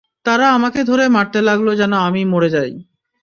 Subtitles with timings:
[0.25, 2.71] তারা আমাকে ধরে মারতে লাগল যেন আমি মরে যাই।